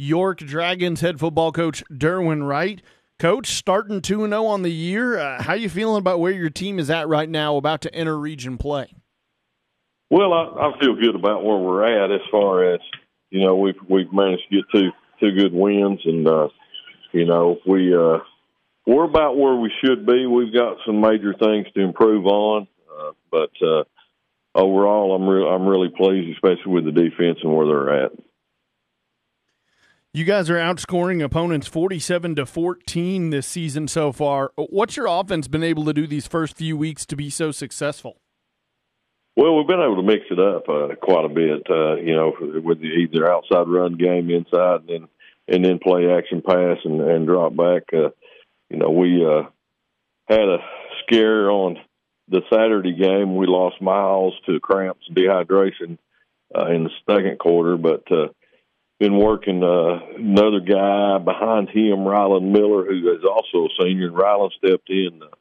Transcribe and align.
York 0.00 0.38
Dragons 0.38 1.02
head 1.02 1.20
football 1.20 1.52
coach 1.52 1.84
Derwin 1.92 2.48
Wright. 2.48 2.80
Coach, 3.18 3.48
starting 3.48 4.00
2 4.00 4.26
0 4.26 4.46
on 4.46 4.62
the 4.62 4.72
year. 4.72 5.18
Uh, 5.18 5.42
how 5.42 5.52
you 5.52 5.68
feeling 5.68 5.98
about 5.98 6.20
where 6.20 6.32
your 6.32 6.48
team 6.48 6.78
is 6.78 6.88
at 6.88 7.06
right 7.06 7.28
now, 7.28 7.56
about 7.56 7.82
to 7.82 7.94
enter 7.94 8.18
region 8.18 8.56
play? 8.56 8.94
Well, 10.08 10.32
I, 10.32 10.70
I 10.70 10.80
feel 10.80 10.94
good 10.94 11.14
about 11.14 11.44
where 11.44 11.58
we're 11.58 11.84
at 11.84 12.10
as 12.10 12.22
far 12.30 12.72
as, 12.72 12.80
you 13.28 13.44
know, 13.44 13.56
we've, 13.56 13.74
we've 13.90 14.10
managed 14.10 14.44
to 14.50 14.56
get 14.56 14.64
two, 14.72 14.90
two 15.20 15.32
good 15.32 15.52
wins 15.52 16.00
and, 16.06 16.26
uh, 16.26 16.48
you 17.12 17.26
know, 17.26 17.58
we, 17.66 17.94
uh, 17.94 18.20
we're 18.86 19.04
about 19.04 19.36
where 19.36 19.54
we 19.54 19.70
should 19.84 20.06
be. 20.06 20.26
We've 20.26 20.54
got 20.54 20.78
some 20.86 21.02
major 21.02 21.34
things 21.34 21.66
to 21.74 21.82
improve 21.82 22.24
on, 22.24 22.66
uh, 22.90 23.12
but, 23.30 23.50
uh, 23.60 23.84
overall, 24.54 25.14
I'm 25.14 25.28
real, 25.28 25.46
I'm 25.46 25.66
really 25.66 25.90
pleased, 25.94 26.34
especially 26.34 26.72
with 26.72 26.86
the 26.86 26.92
defense 26.92 27.40
and 27.42 27.54
where 27.54 27.66
they're 27.66 28.04
at. 28.04 28.12
You 30.12 30.24
guys 30.24 30.50
are 30.50 30.56
outscoring 30.56 31.22
opponents 31.22 31.68
47 31.68 32.34
to 32.34 32.44
14 32.44 33.30
this 33.30 33.46
season 33.46 33.86
so 33.86 34.10
far. 34.10 34.50
What's 34.56 34.96
your 34.96 35.06
offense 35.06 35.46
been 35.46 35.62
able 35.62 35.84
to 35.84 35.92
do 35.92 36.04
these 36.08 36.26
first 36.26 36.56
few 36.56 36.76
weeks 36.76 37.06
to 37.06 37.16
be 37.16 37.30
so 37.30 37.52
successful? 37.52 38.20
Well, 39.36 39.56
we've 39.56 39.68
been 39.68 39.78
able 39.78 39.94
to 39.94 40.02
mix 40.02 40.24
it 40.28 40.40
up 40.40 40.68
uh, 40.68 40.96
quite 41.00 41.26
a 41.26 41.28
bit. 41.28 41.62
Uh, 41.70 41.94
you 41.94 42.16
know, 42.16 42.34
with 42.40 42.80
the, 42.80 42.88
either 42.88 43.30
outside 43.30 43.68
run 43.68 43.96
game 43.96 44.30
inside, 44.30 44.80
and 44.80 44.88
then 44.88 45.08
and 45.46 45.64
then 45.64 45.78
play 45.78 46.10
action 46.10 46.42
pass 46.42 46.78
and, 46.84 47.00
and 47.00 47.28
drop 47.28 47.54
back. 47.54 47.84
Uh, 47.92 48.10
you 48.68 48.78
know, 48.78 48.90
we 48.90 49.24
uh, 49.24 49.42
had 50.26 50.48
a 50.48 50.58
scare 51.04 51.52
on 51.52 51.76
the 52.26 52.40
Saturday 52.52 52.94
game. 52.94 53.36
We 53.36 53.46
lost 53.46 53.80
Miles 53.80 54.34
to 54.46 54.58
cramps 54.58 55.08
dehydration 55.08 55.98
uh, 56.52 56.66
in 56.66 56.82
the 56.82 56.90
second 57.08 57.38
quarter, 57.38 57.76
but 57.76 58.10
uh, 58.10 58.26
been 59.00 59.16
working 59.16 59.64
uh, 59.64 59.98
another 60.16 60.60
guy 60.60 61.18
behind 61.18 61.70
him, 61.70 62.04
Ryland 62.04 62.52
Miller, 62.52 62.84
who 62.84 63.10
is 63.10 63.24
also 63.24 63.64
a 63.64 63.82
senior. 63.82 64.08
And 64.08 64.16
Ryland 64.16 64.52
stepped 64.58 64.90
in. 64.90 65.20
Uh, 65.22 65.34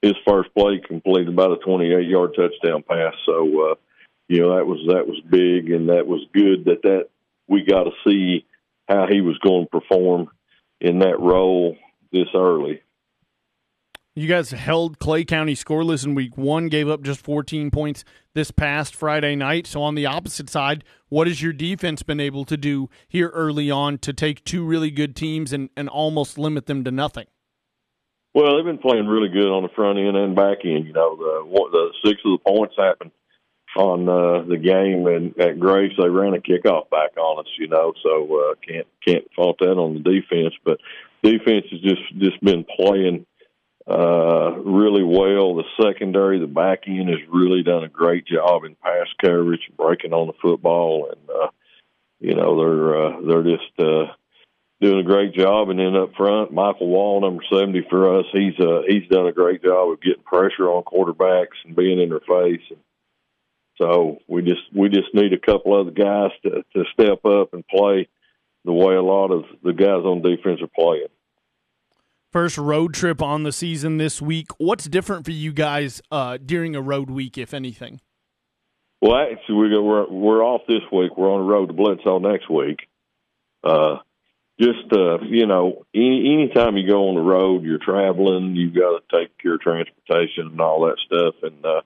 his 0.00 0.14
first 0.26 0.54
play 0.54 0.80
completed 0.86 1.28
about 1.28 1.52
a 1.52 1.56
28 1.56 2.08
yard 2.08 2.34
touchdown 2.34 2.82
pass. 2.88 3.12
So, 3.26 3.72
uh, 3.72 3.74
you 4.28 4.40
know, 4.40 4.56
that 4.56 4.66
was 4.66 4.78
that 4.86 5.06
was 5.06 5.20
big, 5.28 5.70
and 5.70 5.90
that 5.90 6.06
was 6.06 6.20
good 6.32 6.64
that 6.66 6.82
that 6.84 7.08
we 7.48 7.64
got 7.64 7.84
to 7.84 7.90
see 8.06 8.46
how 8.88 9.06
he 9.10 9.20
was 9.20 9.36
going 9.38 9.66
to 9.66 9.80
perform 9.80 10.30
in 10.80 11.00
that 11.00 11.20
role 11.20 11.76
this 12.12 12.28
early. 12.34 12.80
You 14.16 14.26
guys 14.26 14.50
held 14.50 14.98
Clay 14.98 15.24
County 15.24 15.54
scoreless 15.54 16.04
in 16.04 16.16
week 16.16 16.36
one, 16.36 16.68
gave 16.68 16.88
up 16.88 17.02
just 17.02 17.20
14 17.20 17.70
points 17.70 18.04
this 18.34 18.50
past 18.50 18.96
Friday 18.96 19.36
night. 19.36 19.68
So, 19.68 19.82
on 19.82 19.94
the 19.94 20.06
opposite 20.06 20.50
side, 20.50 20.82
what 21.08 21.28
has 21.28 21.40
your 21.40 21.52
defense 21.52 22.02
been 22.02 22.18
able 22.18 22.44
to 22.46 22.56
do 22.56 22.90
here 23.06 23.28
early 23.28 23.70
on 23.70 23.98
to 23.98 24.12
take 24.12 24.44
two 24.44 24.64
really 24.64 24.90
good 24.90 25.14
teams 25.14 25.52
and, 25.52 25.70
and 25.76 25.88
almost 25.88 26.38
limit 26.38 26.66
them 26.66 26.82
to 26.84 26.90
nothing? 26.90 27.26
Well, 28.34 28.56
they've 28.56 28.64
been 28.64 28.78
playing 28.78 29.06
really 29.06 29.28
good 29.28 29.46
on 29.46 29.62
the 29.62 29.68
front 29.76 30.00
end 30.00 30.16
and 30.16 30.34
back 30.34 30.58
end. 30.64 30.86
You 30.86 30.92
know, 30.92 31.14
the 31.16 31.68
the 31.70 31.92
six 32.04 32.20
of 32.24 32.32
the 32.32 32.50
points 32.50 32.74
happened 32.76 33.12
on 33.76 34.08
uh, 34.08 34.42
the 34.48 34.56
game 34.56 35.06
and 35.06 35.38
at 35.38 35.60
Grace 35.60 35.92
they 35.96 36.08
ran 36.08 36.34
a 36.34 36.38
kickoff 36.38 36.90
back 36.90 37.16
on 37.16 37.38
us. 37.38 37.50
You 37.58 37.68
know, 37.68 37.92
so 38.02 38.26
uh, 38.26 38.54
can't 38.66 38.86
can't 39.06 39.24
fault 39.36 39.58
that 39.60 39.78
on 39.78 39.94
the 39.94 40.00
defense. 40.00 40.54
But 40.64 40.78
defense 41.22 41.66
has 41.70 41.80
just 41.80 42.02
just 42.18 42.42
been 42.42 42.64
playing 42.76 43.26
uh, 43.90 44.52
really 44.64 45.02
well. 45.02 45.56
The 45.56 45.64
secondary, 45.82 46.38
the 46.38 46.46
back 46.46 46.84
end 46.86 47.08
has 47.08 47.18
really 47.28 47.62
done 47.62 47.82
a 47.82 47.88
great 47.88 48.26
job 48.26 48.64
in 48.64 48.76
pass 48.76 49.08
coverage, 49.20 49.68
breaking 49.76 50.12
on 50.12 50.28
the 50.28 50.32
football, 50.40 51.10
and 51.10 51.30
uh, 51.30 51.48
you 52.20 52.34
know 52.34 52.56
they're 52.56 53.06
uh, 53.06 53.20
they're 53.26 53.56
just 53.56 53.72
uh, 53.78 54.12
doing 54.80 55.00
a 55.00 55.08
great 55.08 55.34
job. 55.34 55.70
And 55.70 55.80
then 55.80 55.96
up 55.96 56.14
front, 56.16 56.52
Michael 56.52 56.88
Wall, 56.88 57.20
number 57.20 57.42
seventy 57.52 57.84
for 57.90 58.18
us, 58.18 58.26
he's 58.32 58.58
uh, 58.60 58.82
he's 58.86 59.08
done 59.08 59.26
a 59.26 59.32
great 59.32 59.62
job 59.62 59.90
of 59.90 60.00
getting 60.00 60.22
pressure 60.22 60.70
on 60.70 60.84
quarterbacks 60.84 61.58
and 61.64 61.74
being 61.74 62.00
in 62.00 62.10
their 62.10 62.20
face. 62.20 62.62
And 62.70 62.80
so 63.76 64.18
we 64.28 64.42
just 64.42 64.62
we 64.72 64.88
just 64.88 65.12
need 65.14 65.32
a 65.32 65.38
couple 65.38 65.74
other 65.74 65.90
guys 65.90 66.30
to 66.44 66.62
to 66.76 66.84
step 66.92 67.24
up 67.24 67.54
and 67.54 67.66
play 67.66 68.08
the 68.64 68.72
way 68.72 68.94
a 68.94 69.02
lot 69.02 69.32
of 69.32 69.44
the 69.64 69.72
guys 69.72 70.04
on 70.04 70.22
defense 70.22 70.60
are 70.62 70.68
playing. 70.68 71.08
First 72.30 72.58
road 72.58 72.94
trip 72.94 73.20
on 73.20 73.42
the 73.42 73.50
season 73.50 73.96
this 73.96 74.22
week. 74.22 74.46
What's 74.58 74.84
different 74.84 75.24
for 75.24 75.32
you 75.32 75.52
guys 75.52 76.00
uh, 76.12 76.38
during 76.38 76.76
a 76.76 76.80
road 76.80 77.10
week, 77.10 77.36
if 77.36 77.52
anything? 77.52 78.00
Well, 79.02 79.16
actually, 79.16 79.56
we 79.56 79.70
go, 79.70 79.82
we're 79.82 80.08
we're 80.08 80.44
off 80.44 80.60
this 80.68 80.82
week. 80.92 81.16
We're 81.16 81.32
on 81.32 81.40
the 81.40 81.52
road 81.52 81.66
to 81.66 81.72
Bledsoe 81.72 82.18
next 82.18 82.48
week. 82.48 82.86
Uh, 83.64 83.96
just 84.60 84.92
uh, 84.92 85.18
you 85.22 85.46
know, 85.46 85.84
any 85.92 86.32
anytime 86.34 86.76
you 86.76 86.88
go 86.88 87.08
on 87.08 87.16
the 87.16 87.20
road, 87.20 87.64
you're 87.64 87.78
traveling. 87.78 88.54
You've 88.54 88.76
got 88.76 89.00
to 89.00 89.18
take 89.18 89.32
your 89.42 89.58
transportation 89.58 90.46
and 90.52 90.60
all 90.60 90.86
that 90.86 90.98
stuff. 91.06 91.34
And 91.42 91.64
uh, 91.64 91.80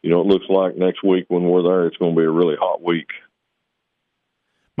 you 0.00 0.08
know, 0.10 0.22
it 0.22 0.26
looks 0.26 0.46
like 0.48 0.76
next 0.76 1.02
week 1.04 1.26
when 1.28 1.42
we're 1.42 1.62
there, 1.62 1.86
it's 1.86 1.98
going 1.98 2.14
to 2.14 2.18
be 2.18 2.24
a 2.24 2.30
really 2.30 2.56
hot 2.58 2.82
week. 2.82 3.08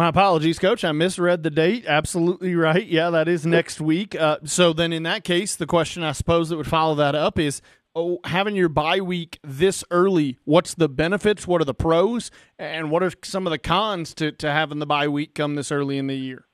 My 0.00 0.08
apologies, 0.08 0.58
Coach. 0.58 0.82
I 0.82 0.92
misread 0.92 1.42
the 1.42 1.50
date. 1.50 1.84
Absolutely 1.86 2.54
right. 2.54 2.86
Yeah, 2.86 3.10
that 3.10 3.28
is 3.28 3.44
next 3.44 3.82
week. 3.82 4.18
Uh, 4.18 4.38
so 4.44 4.72
then, 4.72 4.94
in 4.94 5.02
that 5.02 5.24
case, 5.24 5.56
the 5.56 5.66
question 5.66 6.02
I 6.02 6.12
suppose 6.12 6.48
that 6.48 6.56
would 6.56 6.66
follow 6.66 6.94
that 6.94 7.14
up 7.14 7.38
is: 7.38 7.60
oh, 7.94 8.18
having 8.24 8.56
your 8.56 8.70
bye 8.70 9.02
week 9.02 9.38
this 9.44 9.84
early. 9.90 10.38
What's 10.44 10.72
the 10.72 10.88
benefits? 10.88 11.46
What 11.46 11.60
are 11.60 11.66
the 11.66 11.74
pros? 11.74 12.30
And 12.58 12.90
what 12.90 13.02
are 13.02 13.12
some 13.22 13.46
of 13.46 13.50
the 13.50 13.58
cons 13.58 14.14
to 14.14 14.32
to 14.32 14.50
having 14.50 14.78
the 14.78 14.86
bye 14.86 15.06
week 15.06 15.34
come 15.34 15.54
this 15.54 15.70
early 15.70 15.98
in 15.98 16.06
the 16.06 16.16
year? 16.16 16.46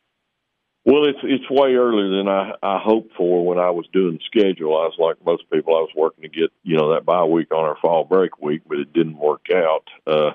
Well, 0.84 1.04
it's 1.04 1.20
it's 1.22 1.48
way 1.48 1.74
earlier 1.74 2.18
than 2.18 2.26
I 2.26 2.50
I 2.64 2.80
hoped 2.82 3.14
for 3.16 3.46
when 3.46 3.60
I 3.60 3.70
was 3.70 3.86
doing 3.92 4.18
the 4.18 4.24
schedule. 4.40 4.76
I 4.76 4.86
was 4.86 4.96
like 4.98 5.24
most 5.24 5.48
people, 5.52 5.76
I 5.76 5.82
was 5.82 5.92
working 5.94 6.22
to 6.22 6.28
get 6.28 6.50
you 6.64 6.76
know 6.76 6.94
that 6.94 7.04
bye 7.04 7.22
week 7.22 7.54
on 7.54 7.64
our 7.64 7.76
fall 7.80 8.02
break 8.02 8.42
week, 8.42 8.62
but 8.66 8.80
it 8.80 8.92
didn't 8.92 9.18
work 9.18 9.46
out. 9.54 9.84
Uh, 10.04 10.32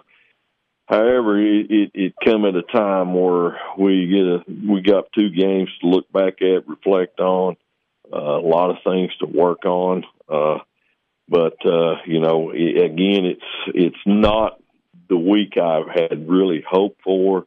However, 0.92 1.40
it, 1.40 1.68
it, 1.72 1.92
it 1.94 2.14
come 2.22 2.44
at 2.44 2.54
a 2.54 2.64
time 2.64 3.14
where 3.14 3.58
we 3.80 4.08
get 4.08 4.26
a 4.26 4.44
we 4.70 4.82
got 4.82 5.06
two 5.14 5.30
games 5.30 5.70
to 5.80 5.88
look 5.88 6.12
back 6.12 6.42
at, 6.42 6.68
reflect 6.68 7.22
on, 7.22 7.56
uh, 8.12 8.18
a 8.18 8.46
lot 8.46 8.72
of 8.72 8.84
things 8.84 9.10
to 9.20 9.26
work 9.26 9.64
on. 9.64 10.04
Uh, 10.28 10.58
but 11.30 11.56
uh, 11.66 11.96
you 12.06 12.20
know, 12.20 12.52
it, 12.54 12.84
again, 12.84 13.24
it's 13.24 13.42
it's 13.68 14.04
not 14.06 14.60
the 15.08 15.16
week 15.16 15.54
I've 15.58 15.88
had 15.88 16.28
really 16.28 16.62
hoped 16.70 17.02
for. 17.06 17.46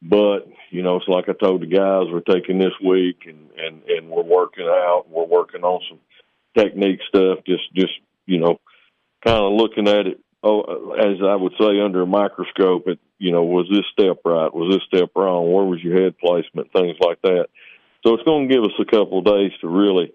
But 0.00 0.48
you 0.70 0.82
know, 0.82 0.96
it's 0.96 1.08
like 1.08 1.28
I 1.28 1.34
told 1.34 1.60
the 1.60 1.66
guys, 1.66 2.06
we're 2.10 2.20
taking 2.20 2.58
this 2.58 2.72
week 2.82 3.26
and 3.26 3.50
and 3.54 3.82
and 3.86 4.08
we're 4.08 4.22
working 4.22 4.64
out. 4.66 5.04
We're 5.10 5.26
working 5.26 5.62
on 5.62 5.82
some 5.90 6.00
technique 6.56 7.00
stuff. 7.06 7.40
Just 7.46 7.70
just 7.74 7.92
you 8.24 8.38
know, 8.38 8.60
kind 9.22 9.44
of 9.44 9.52
looking 9.52 9.88
at 9.88 10.06
it 10.06 10.20
oh, 10.42 10.92
as 10.92 11.18
I 11.24 11.36
would 11.36 11.52
say, 11.58 11.80
under 11.80 12.02
a 12.02 12.06
microscope, 12.06 12.88
it, 12.88 12.98
you 13.18 13.32
know, 13.32 13.44
was 13.44 13.68
this 13.70 13.84
step 13.92 14.18
right? 14.24 14.52
Was 14.52 14.74
this 14.74 14.86
step 14.86 15.10
wrong? 15.14 15.52
Where 15.52 15.64
was 15.64 15.82
your 15.82 16.02
head 16.02 16.18
placement? 16.18 16.72
Things 16.72 16.96
like 17.00 17.20
that. 17.22 17.46
So 18.04 18.14
it's 18.14 18.24
going 18.24 18.48
to 18.48 18.54
give 18.54 18.64
us 18.64 18.78
a 18.80 18.84
couple 18.84 19.18
of 19.18 19.24
days 19.24 19.52
to 19.60 19.68
really 19.68 20.12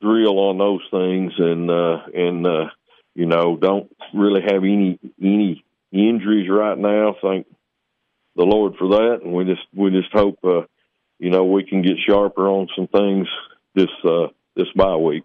drill 0.00 0.38
on 0.38 0.58
those 0.58 0.80
things 0.90 1.32
and, 1.36 1.70
uh, 1.70 1.98
and, 2.14 2.46
uh, 2.46 2.70
you 3.14 3.26
know, 3.26 3.56
don't 3.56 3.94
really 4.14 4.40
have 4.40 4.62
any, 4.62 4.98
any 5.20 5.62
injuries 5.92 6.48
right 6.48 6.78
now. 6.78 7.16
Thank 7.20 7.46
the 8.36 8.44
Lord 8.44 8.76
for 8.78 8.88
that. 8.88 9.20
And 9.22 9.34
we 9.34 9.44
just, 9.44 9.66
we 9.74 9.90
just 9.90 10.12
hope, 10.12 10.38
uh, 10.44 10.62
you 11.18 11.30
know, 11.30 11.44
we 11.44 11.64
can 11.64 11.82
get 11.82 11.98
sharper 12.08 12.48
on 12.48 12.68
some 12.74 12.86
things 12.86 13.28
this, 13.74 13.90
uh, 14.04 14.28
this 14.56 14.68
bye 14.74 14.96
week. 14.96 15.24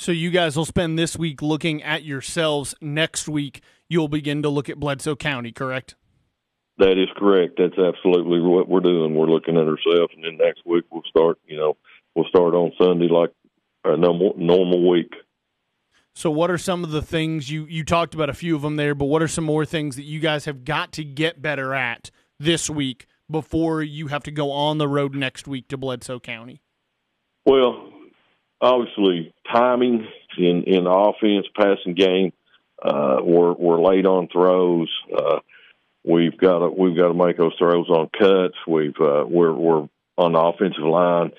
So 0.00 0.12
you 0.12 0.30
guys 0.30 0.56
will 0.56 0.64
spend 0.64 0.98
this 0.98 1.18
week 1.18 1.42
looking 1.42 1.82
at 1.82 2.04
yourselves. 2.04 2.74
Next 2.80 3.28
week, 3.28 3.60
you'll 3.86 4.08
begin 4.08 4.42
to 4.44 4.48
look 4.48 4.70
at 4.70 4.80
Bledsoe 4.80 5.14
County, 5.14 5.52
correct? 5.52 5.94
That 6.78 6.92
is 6.92 7.10
correct. 7.18 7.58
That's 7.58 7.78
absolutely 7.78 8.40
what 8.40 8.66
we're 8.66 8.80
doing. 8.80 9.14
We're 9.14 9.26
looking 9.26 9.58
at 9.58 9.66
ourselves, 9.66 10.14
and 10.16 10.24
then 10.24 10.38
next 10.38 10.62
week 10.64 10.86
we'll 10.90 11.02
start. 11.06 11.38
You 11.46 11.58
know, 11.58 11.76
we'll 12.14 12.24
start 12.30 12.54
on 12.54 12.72
Sunday 12.80 13.08
like 13.08 13.28
a 13.84 13.94
normal 13.94 14.32
normal 14.38 14.88
week. 14.88 15.12
So, 16.14 16.30
what 16.30 16.50
are 16.50 16.56
some 16.56 16.82
of 16.82 16.92
the 16.92 17.02
things 17.02 17.50
you 17.50 17.66
you 17.66 17.84
talked 17.84 18.14
about 18.14 18.30
a 18.30 18.34
few 18.34 18.56
of 18.56 18.62
them 18.62 18.76
there, 18.76 18.94
but 18.94 19.04
what 19.04 19.20
are 19.20 19.28
some 19.28 19.44
more 19.44 19.66
things 19.66 19.96
that 19.96 20.04
you 20.04 20.18
guys 20.18 20.46
have 20.46 20.64
got 20.64 20.92
to 20.92 21.04
get 21.04 21.42
better 21.42 21.74
at 21.74 22.10
this 22.38 22.70
week 22.70 23.06
before 23.30 23.82
you 23.82 24.06
have 24.06 24.22
to 24.22 24.30
go 24.30 24.50
on 24.50 24.78
the 24.78 24.88
road 24.88 25.14
next 25.14 25.46
week 25.46 25.68
to 25.68 25.76
Bledsoe 25.76 26.20
County? 26.20 26.62
Well, 27.44 27.89
obviously 28.60 29.32
timing 29.52 30.06
in 30.38 30.64
in 30.64 30.86
offense 30.86 31.46
passing 31.56 31.94
game. 31.94 32.32
Uh, 32.82 33.18
we're 33.22 33.52
we're 33.52 33.80
late 33.80 34.06
on 34.06 34.28
throws. 34.28 34.90
Uh, 35.14 35.40
we've 36.04 36.36
got 36.36 36.60
to 36.60 36.70
we've 36.70 36.96
got 36.96 37.08
to 37.08 37.14
make 37.14 37.36
those 37.36 37.54
throws 37.58 37.88
on 37.88 38.08
cuts. 38.18 38.56
We've 38.66 38.98
uh, 39.00 39.24
we're 39.26 39.52
we're 39.52 39.88
on 40.16 40.32
the 40.32 40.38
offensive 40.38 40.84
line. 40.84 41.32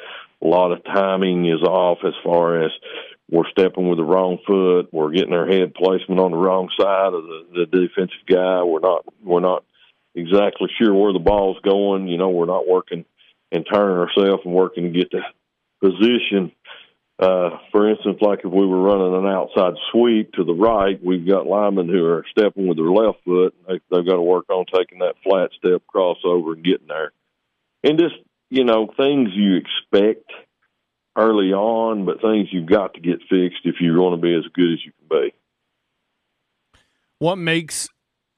A 0.44 0.48
lot 0.48 0.72
of 0.72 0.84
timing 0.84 1.46
is 1.46 1.62
off 1.62 2.00
as 2.04 2.14
far 2.24 2.64
as 2.64 2.72
we're 3.30 3.50
stepping 3.52 3.88
with 3.88 3.98
the 3.98 4.04
wrong 4.04 4.40
foot. 4.46 4.90
We're 4.92 5.12
getting 5.12 5.34
our 5.34 5.48
head 5.48 5.74
placement 5.74 6.20
on 6.20 6.32
the 6.32 6.38
wrong 6.38 6.70
side 6.80 7.14
of 7.14 7.24
the, 7.24 7.46
the 7.54 7.66
defensive 7.66 8.26
guy. 8.28 8.64
We're 8.64 8.80
not 8.80 9.06
we're 9.24 9.40
not 9.40 9.64
exactly 10.16 10.70
sure 10.78 10.94
where 10.94 11.14
the 11.14 11.20
ball's 11.20 11.60
going. 11.64 12.08
You 12.08 12.18
know, 12.18 12.30
we're 12.30 12.46
not 12.46 12.68
working 12.68 13.06
and 13.52 13.66
turning 13.72 13.98
ourselves 13.98 14.44
and 14.46 14.54
working 14.54 14.84
to 14.84 15.00
get 15.00 15.12
the 15.12 15.22
position. 15.82 16.52
Uh, 17.20 17.60
for 17.72 17.90
instance, 17.90 18.18
like 18.20 18.40
if 18.40 18.52
we 18.52 18.66
were 18.66 18.82
running 18.82 19.16
an 19.16 19.32
outside 19.32 19.74
sweep 19.92 20.34
to 20.34 20.44
the 20.44 20.54
right, 20.54 21.04
we've 21.04 21.28
got 21.28 21.46
linemen 21.46 21.88
who 21.88 22.04
are 22.06 22.26
stepping 22.32 22.68
with 22.68 22.78
their 22.78 22.90
left 22.90 23.20
foot. 23.24 23.54
They, 23.68 23.80
they've 23.92 24.06
got 24.06 24.16
to 24.16 24.22
work 24.22 24.50
on 24.50 24.66
taking 24.66 25.00
that 25.00 25.16
flat 25.24 25.52
step 25.58 25.84
crossover 25.94 26.54
and 26.54 26.64
getting 26.64 26.88
there. 26.88 27.12
And 27.84 28.00
just, 28.00 28.16
you 28.50 28.64
know, 28.64 28.88
things 28.98 29.30
you 29.34 29.58
expect 29.58 30.32
early 31.16 31.54
on, 31.54 32.06
but 32.06 32.22
things 32.22 32.48
you've 32.52 32.66
got 32.66 32.96
to 32.96 33.02
get 33.02 33.20
fixed 33.30 33.66
if 33.66 33.76
you're 33.80 33.98
going 33.98 34.20
to 34.20 34.22
be 34.22 34.34
as 34.34 34.52
good 34.54 34.74
as 34.74 34.80
you 34.84 34.92
can 34.98 35.22
be. 35.22 35.34
What 37.20 37.38
makes 37.38 37.88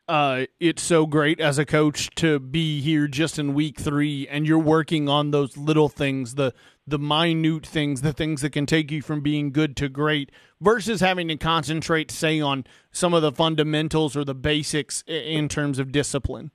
uh, 0.07 0.45
it's 0.59 0.83
so 0.83 1.05
great 1.05 1.39
as 1.39 1.57
a 1.57 1.65
coach 1.65 2.09
to 2.15 2.39
be 2.39 2.81
here 2.81 3.07
just 3.07 3.39
in 3.39 3.53
week 3.53 3.79
three, 3.79 4.27
and 4.27 4.45
you're 4.45 4.59
working 4.59 5.07
on 5.07 5.31
those 5.31 5.57
little 5.57 5.89
things, 5.89 6.35
the 6.35 6.53
the 6.85 7.00
minute 7.00 7.65
things, 7.65 8.01
the 8.01 8.11
things 8.11 8.41
that 8.41 8.50
can 8.50 8.65
take 8.65 8.91
you 8.91 9.01
from 9.01 9.21
being 9.21 9.51
good 9.51 9.77
to 9.77 9.88
great, 9.88 10.29
versus 10.59 11.00
having 11.00 11.29
to 11.29 11.38
concentrate, 11.38 12.11
say, 12.11 12.41
on 12.41 12.65
some 12.91 13.13
of 13.13 13.21
the 13.21 13.31
fundamentals 13.31 14.17
or 14.17 14.25
the 14.25 14.35
basics 14.35 15.01
in 15.07 15.47
terms 15.47 15.79
of 15.79 15.94
discipline. 15.94 16.51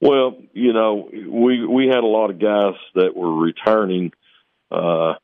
Well, 0.00 0.36
you 0.52 0.72
know, 0.72 1.08
we 1.12 1.64
we 1.64 1.86
had 1.86 2.02
a 2.02 2.06
lot 2.06 2.30
of 2.30 2.40
guys 2.40 2.74
that 2.96 3.14
were 3.14 3.32
returning, 3.32 4.10
uh, 4.72 5.14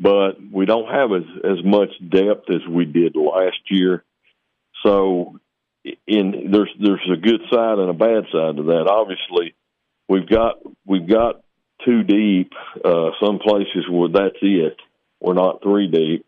but 0.00 0.32
we 0.50 0.66
don't 0.66 0.90
have 0.90 1.12
as 1.12 1.22
as 1.44 1.64
much 1.64 1.90
depth 2.08 2.50
as 2.50 2.66
we 2.68 2.84
did 2.84 3.14
last 3.14 3.60
year. 3.70 4.02
So 4.84 5.38
in 6.06 6.50
there's 6.50 6.70
there's 6.80 7.10
a 7.12 7.20
good 7.20 7.40
side 7.52 7.78
and 7.78 7.90
a 7.90 7.94
bad 7.94 8.24
side 8.32 8.56
to 8.56 8.62
that. 8.64 8.88
Obviously, 8.88 9.54
we've 10.08 10.28
got 10.28 10.56
we've 10.86 11.08
got 11.08 11.42
two 11.84 12.02
deep. 12.02 12.52
Uh, 12.84 13.10
some 13.22 13.38
places 13.38 13.84
where 13.90 14.08
that's 14.08 14.38
it. 14.42 14.76
We're 15.20 15.34
not 15.34 15.62
three 15.62 15.88
deep. 15.88 16.26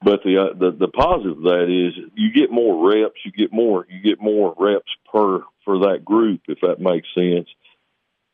But 0.00 0.22
the 0.24 0.38
uh, 0.38 0.58
the 0.58 0.76
the 0.78 0.88
positive 0.88 1.38
of 1.38 1.42
that 1.44 1.64
is 1.64 2.10
you 2.14 2.32
get 2.32 2.52
more 2.52 2.90
reps. 2.90 3.20
You 3.24 3.32
get 3.32 3.52
more 3.52 3.86
you 3.90 4.00
get 4.00 4.20
more 4.20 4.54
reps 4.58 4.90
per 5.12 5.42
for 5.64 5.78
that 5.80 6.04
group 6.04 6.42
if 6.46 6.58
that 6.62 6.80
makes 6.80 7.08
sense. 7.16 7.48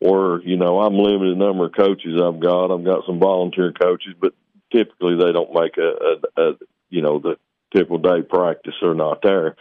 Or 0.00 0.43
you 0.44 0.56
know 0.56 0.81
I'm 0.81 0.99
limited 0.99 1.38
number 1.38 1.67
of 1.67 1.73
coaches 1.73 2.20
I've 2.23 2.41
got. 2.41 2.75
I've 2.75 2.85
got 2.85 3.06
some 3.06 3.19
volunteer 3.19 3.73
coaches, 3.73 4.15
but 4.20 4.35
typically 4.73 5.17
they 5.17 5.32
don't 5.32 5.55
make 5.55 5.79
a, 5.79 6.17
a, 6.37 6.43
a 6.43 6.53
you 6.91 7.00
know 7.00 7.19
the 7.19 7.37
typical 7.75 7.99
day 7.99 8.20
practice. 8.23 8.75
They're 8.82 8.94
not 8.94 9.23
there. 9.23 9.56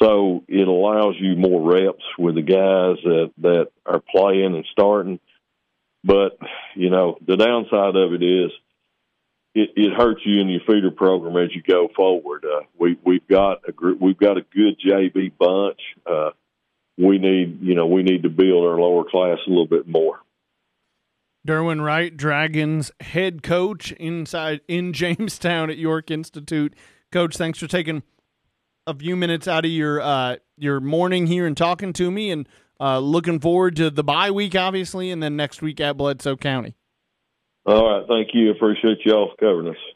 So 0.00 0.42
it 0.48 0.66
allows 0.66 1.14
you 1.18 1.36
more 1.36 1.72
reps 1.72 2.04
with 2.18 2.34
the 2.34 2.42
guys 2.42 3.02
that 3.04 3.32
that 3.38 3.68
are 3.86 4.00
playing 4.00 4.54
and 4.54 4.66
starting. 4.72 5.20
But 6.02 6.38
you 6.74 6.90
know 6.90 7.16
the 7.26 7.36
downside 7.36 7.96
of 7.96 8.12
it 8.12 8.22
is 8.22 8.50
it, 9.54 9.70
it 9.76 9.92
hurts 9.96 10.22
you 10.24 10.40
in 10.40 10.48
your 10.48 10.60
feeder 10.66 10.90
program 10.90 11.36
as 11.36 11.54
you 11.54 11.62
go 11.62 11.88
forward. 11.94 12.44
Uh, 12.44 12.64
we 12.78 12.98
we've 13.04 13.26
got 13.28 13.68
a 13.68 13.72
group, 13.72 14.00
we've 14.00 14.18
got 14.18 14.36
a 14.36 14.42
good 14.42 14.78
JV 14.84 15.32
bunch. 15.38 15.80
Uh, 16.04 16.30
we 16.98 17.18
need 17.18 17.60
you 17.62 17.74
know 17.74 17.86
we 17.86 18.02
need 18.02 18.24
to 18.24 18.28
build 18.30 18.66
our 18.66 18.78
lower 18.78 19.04
class 19.04 19.38
a 19.46 19.50
little 19.50 19.66
bit 19.66 19.86
more. 19.86 20.20
Derwin 21.46 21.84
Wright, 21.84 22.16
Dragons 22.16 22.90
head 23.00 23.42
coach 23.42 23.92
inside 23.92 24.60
in 24.66 24.92
Jamestown 24.94 25.70
at 25.70 25.78
York 25.78 26.10
Institute. 26.10 26.74
Coach, 27.12 27.36
thanks 27.36 27.58
for 27.58 27.66
taking 27.66 28.02
a 28.86 28.94
few 28.94 29.16
minutes 29.16 29.48
out 29.48 29.64
of 29.64 29.70
your 29.70 30.00
uh, 30.00 30.36
your 30.56 30.80
morning 30.80 31.26
here 31.26 31.46
and 31.46 31.56
talking 31.56 31.92
to 31.94 32.10
me, 32.10 32.30
and 32.30 32.48
uh, 32.80 32.98
looking 32.98 33.40
forward 33.40 33.76
to 33.76 33.90
the 33.90 34.04
bye 34.04 34.30
week, 34.30 34.54
obviously, 34.54 35.10
and 35.10 35.22
then 35.22 35.36
next 35.36 35.62
week 35.62 35.80
at 35.80 35.96
Bledsoe 35.96 36.36
County. 36.36 36.74
All 37.66 37.88
right, 37.88 38.06
thank 38.06 38.28
you. 38.34 38.50
Appreciate 38.50 38.98
y'all 39.04 39.32
covering 39.40 39.68
us. 39.68 39.93